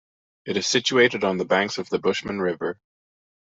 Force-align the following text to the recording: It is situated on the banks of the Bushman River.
It 0.47 0.57
is 0.57 0.65
situated 0.65 1.23
on 1.23 1.37
the 1.37 1.45
banks 1.45 1.77
of 1.77 1.87
the 1.89 1.99
Bushman 1.99 2.39
River. 2.41 2.79